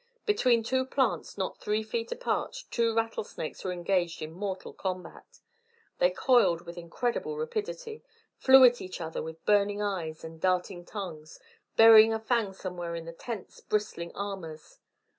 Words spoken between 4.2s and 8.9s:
in mortal combat. They coiled with incredible rapidity, flew at